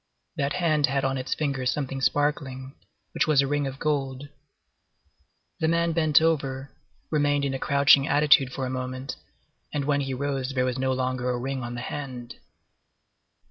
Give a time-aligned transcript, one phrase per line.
[0.35, 2.73] That hand had on its finger something sparkling,
[3.13, 4.29] which was a ring of gold.
[5.59, 6.71] The man bent over,
[7.11, 9.15] remained in a crouching attitude for a moment,
[9.71, 12.37] and when he rose there was no longer a ring on the hand.